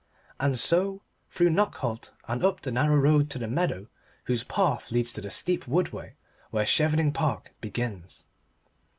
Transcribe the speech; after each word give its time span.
And 0.39 0.57
so 0.57 1.03
through 1.29 1.51
Knockholt, 1.51 2.13
and 2.27 2.43
up 2.43 2.61
the 2.61 2.71
narrow 2.71 2.95
road 2.95 3.29
to 3.29 3.37
the 3.37 3.47
meadow 3.47 3.85
whose 4.23 4.43
path 4.43 4.89
leads 4.89 5.13
to 5.13 5.21
the 5.21 5.29
steep 5.29 5.67
wood 5.67 5.93
way 5.93 6.15
where 6.49 6.65
Chevening 6.65 7.13
Park 7.13 7.53
begins. 7.61 8.25